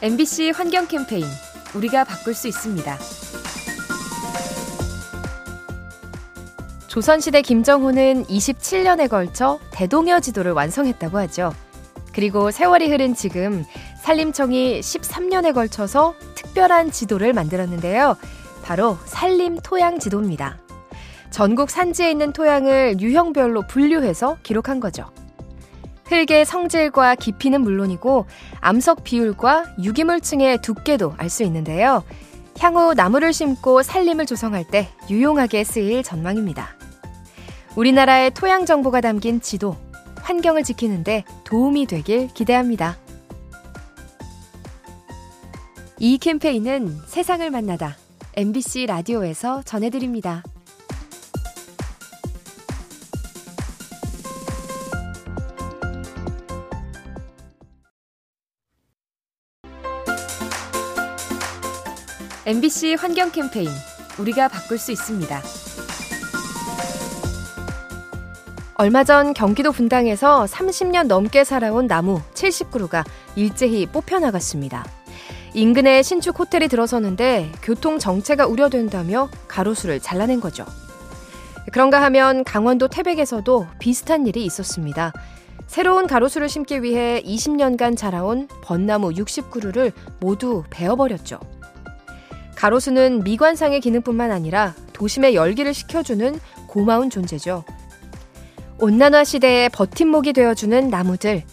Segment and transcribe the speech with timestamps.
[0.00, 1.24] MBC 환경 캠페인
[1.74, 2.98] 우리가 바꿀 수 있습니다.
[6.86, 11.52] 조선시대 김정호는 27년에 걸쳐 대동여 지도를 완성했다고 하죠.
[12.14, 13.64] 그리고 세월이 흐른 지금
[14.02, 18.16] 산림청이 13년에 걸쳐서 특별한 지도를 만들었는데요.
[18.62, 20.58] 바로 산림 토양 지도입니다.
[21.30, 25.10] 전국 산지에 있는 토양을 유형별로 분류해서 기록한 거죠.
[26.08, 28.26] 흙의 성질과 깊이는 물론이고
[28.60, 32.02] 암석 비율과 유기물층의 두께도 알 수 있는데요.
[32.58, 36.76] 향후 나무를 심고 산림을 조성할 때 유용하게 쓰일 전망입니다.
[37.76, 39.76] 우리나라의 토양 정보가 담긴 지도,
[40.22, 42.96] 환경을 지키는데 도움이 되길 기대합니다.
[46.00, 47.96] 이 캠페인은 세상을 만나다
[48.34, 50.42] MBC 라디오에서 전해드립니다.
[62.48, 63.68] MBC 환경 캠페인
[64.18, 65.42] 우리가 바꿀 수 있습니다.
[68.76, 73.04] 얼마 전 경기도 분당에서 30년 넘게 살아온 나무 70그루가
[73.36, 74.86] 일제히 뽑혀 나갔습니다.
[75.52, 80.64] 인근에 신축 호텔이 들어서는데 교통 정체가 우려된다며 가로수를 잘라낸 거죠.
[81.70, 85.12] 그런가 하면 강원도 태백에서도 비슷한 일이 있었습니다.
[85.66, 91.57] 새로운 가로수를 심기 위해 20년간 자라온 벚나무 60그루를 모두 베어버렸죠.
[92.58, 97.62] 가로수는 미관상의 기능뿐만 아니라 도심의 열기를 식혀주는 고마운 존재죠.
[98.80, 101.44] 온난화 시대의 버팀목이 되어주는 나무들.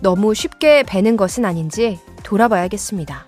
[0.00, 3.26] 너무 쉽게 베는 것은 아닌지 돌아봐야겠습니다.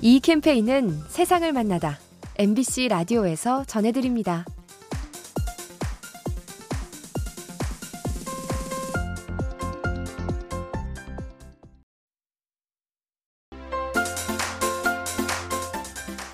[0.00, 1.98] 이 캠페인은 세상을 만나다
[2.38, 4.46] MBC 라디오에서 전해드립니다.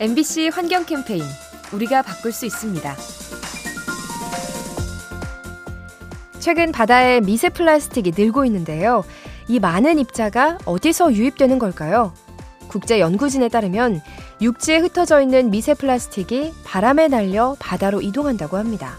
[0.03, 1.23] MBC 환경 캠페인
[1.73, 2.97] 우리가 바꿀 수 있습니다.
[6.41, 9.05] 최근 바다에 미세 플라스틱이 늘고 있는데요.
[9.47, 12.13] 이 많은 입자가 어디서 유입되는 걸까요?
[12.67, 14.01] 국제 연구진에 따르면
[14.41, 18.97] 육지에 흩어져 있는 미세 플라스틱이 바람에 날려 바다로 이동한다고 합니다.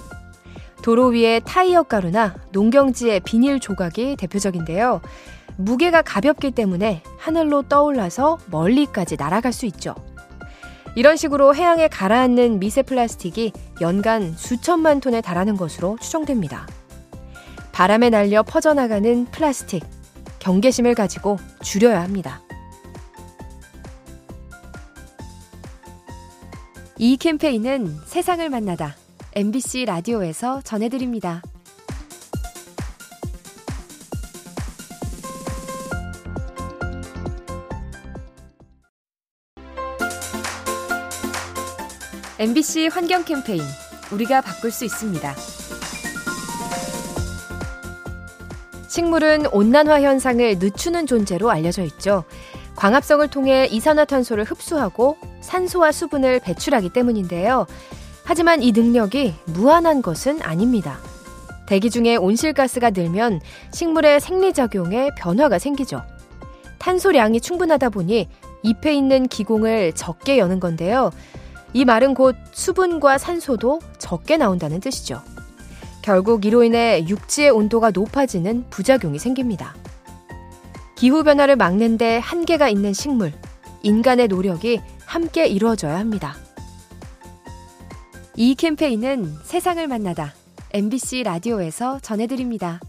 [0.83, 5.01] 도로 위에 타이어 가루나 농경지의 비닐 조각이 대표적인데요.
[5.57, 9.95] 무게가 가볍기 때문에 하늘로 떠올라서 멀리까지 날아갈 수 있죠.
[10.95, 16.67] 이런 식으로 해양에 가라앉는 미세 플라스틱이 연간 수천만 톤에 달하는 것으로 추정됩니다.
[17.71, 19.83] 바람에 날려 퍼져나가는 플라스틱,
[20.39, 22.41] 경계심을 가지고 줄여야 합니다.
[26.99, 28.95] 이 캠페인은 세상을 만나다
[29.35, 31.41] MBC 라디오에서 전해드립니다.
[42.43, 43.61] MBC 환경 캠페인
[44.11, 45.33] 우리가 바꿀 수 있습니다.
[48.89, 52.25] 식물은 온난화 현상을 늦추는 존재로 알려져 있죠.
[52.75, 57.65] 광합성을 통해 이산화탄소를 흡수하고 산소와 수분을 배출하기 때문인데요.
[58.25, 60.99] 하지만 이 능력이 무한한 것은 아닙니다.
[61.65, 63.39] 대기 중에 온실가스가 늘면
[63.71, 66.03] 식물의 생리작용에 변화가 생기죠.
[66.79, 68.27] 탄소량이 충분하다 보니
[68.63, 71.11] 잎에 있는 기공을 적게 여는 건데요.
[71.73, 75.21] 이 말은 곧 수분과 산소도 적게 나온다는 뜻이죠.
[76.01, 79.73] 결국 이로 인해 육지의 온도가 높아지는 부작용이 생깁니다.
[80.95, 83.33] 기후변화를 막는데 한계가 있는 식물,
[83.81, 86.35] 인간의 노력이 함께 이루어져야 합니다.
[88.35, 90.33] 이 캠페인은 세상을 만나다
[90.71, 92.79] MBC 라디오에서 전해드립니다.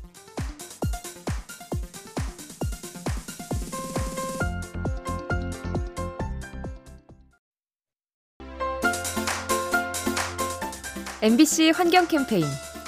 [11.24, 12.44] MBC 환경 캠페인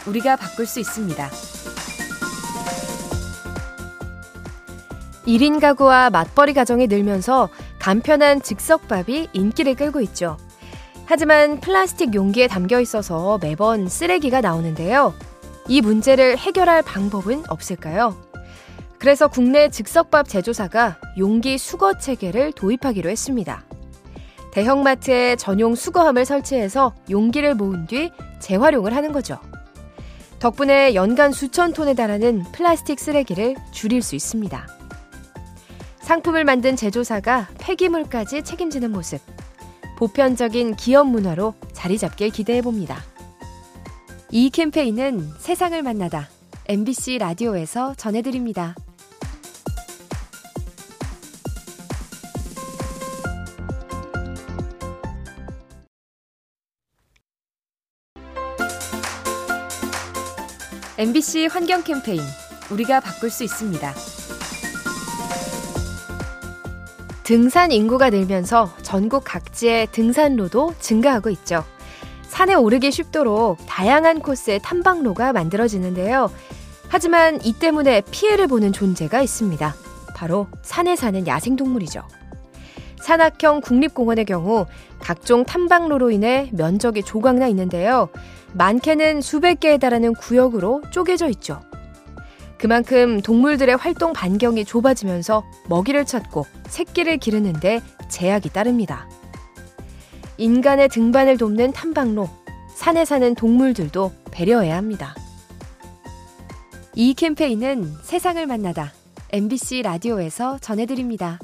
[0.06, 1.30] 우리가 바꿀 수 있습니다.
[5.26, 7.48] 1인 가구와 맞벌이 가정이 늘면서
[7.78, 10.36] 간편한 즉석밥이 인기를 끌고 있죠.
[11.06, 15.14] 하지만 플라스틱 용기에 담겨 있어서 매번 쓰레기가 나오는데요.
[15.66, 18.14] 이 문제를 해결할 방법은 없을까요?
[18.98, 23.64] 그래서 국내 즉석밥 제조사가 용기 수거 체계를 도입하기로 했습니다.
[24.56, 28.10] 대형마트에 전용 수거함을 설치해서 용기를 모은 뒤
[28.40, 29.38] 재활용을 하는 거죠.
[30.38, 34.66] 덕분에 연간 수천 톤에 달하는 플라스틱 쓰레기를 줄일 수 있습니다.
[36.00, 39.20] 상품을 만든 제조사가 폐기물까지 책임지는 모습.
[39.98, 43.02] 보편적인 기업 문화로 자리 잡길 기대해 봅니다.
[44.30, 46.30] 이 캠페인은 세상을 만나다
[46.66, 48.74] MBC 라디오에서 전해드립니다.
[60.98, 62.22] MBC 환경 캠페인
[62.70, 63.92] 우리가 바꿀 수 있습니다.
[67.22, 71.64] 등산 인구가 늘면서 전국 각지의 등산로도 증가하고 있죠.
[72.22, 76.30] 산에 오르기 쉽도록 다양한 코스의 탐방로가 만들어지는데요.
[76.88, 79.74] 하지만 이 때문에 피해를 보는 존재가 있습니다.
[80.14, 82.08] 바로 산에 사는 야생동물이죠.
[83.06, 84.66] 산악형 국립공원의 경우
[84.98, 88.08] 각종 탐방로로 인해 면적이 조각나 있는데요.
[88.52, 91.60] 많게는 수백 개에 달하는 구역으로 쪼개져 있죠.
[92.58, 99.08] 그만큼 동물들의 활동 반경이 좁아지면서 먹이를 찾고 새끼를 기르는데 제약이 따릅니다.
[100.36, 102.28] 인간의 등반을 돕는 탐방로,
[102.74, 105.14] 산에 사는 동물들도 배려해야 합니다.
[106.96, 108.92] 이 캠페인은 세상을 만나다
[109.30, 111.38] MBC 라디오에서 전해드립니다.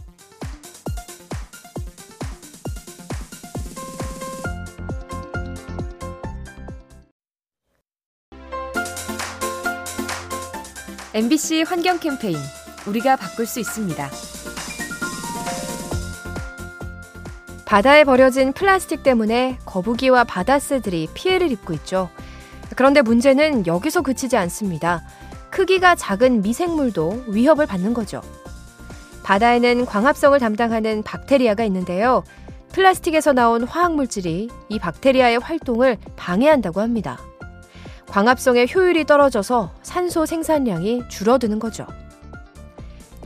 [11.15, 12.39] MBC 환경 캠페인
[12.87, 14.09] 우리가 바꿀 수 있습니다.
[17.67, 22.09] 바다에 버려진 플라스틱 때문에 거북이와 바다새들이 피해를 입고 있죠.
[22.77, 25.03] 그런데 문제는 여기서 그치지 않습니다.
[25.51, 28.23] 크기가 작은 미생물도 위협을 받는 거죠.
[29.23, 32.25] 바다에는 광합성을 담당하는 박테리아가 있는데요.
[32.73, 37.19] 플라스틱에서 나온 화학물질이 이 박테리아의 활동을 방해한다고 합니다.
[38.13, 41.87] 광합성의 효율이 떨어져서 산소 생산량이 줄어드는 거죠.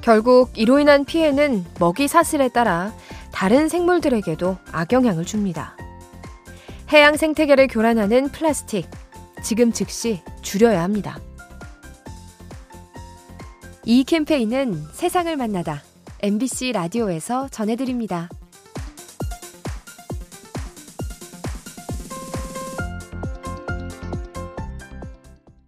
[0.00, 2.92] 결국 이로 인한 피해는 먹이 사슬에 따라
[3.32, 5.76] 다른 생물들에게도 악영향을 줍니다.
[6.92, 8.88] 해양 생태계를 교란하는 플라스틱,
[9.42, 11.18] 지금 즉시 줄여야 합니다.
[13.84, 15.82] 이 캠페인은 세상을 만나다
[16.20, 18.28] MBC 라디오에서 전해드립니다.